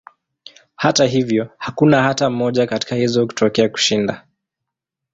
[0.75, 4.27] Hata hivyo, hakuna hata moja katika hizo kutokea kushinda.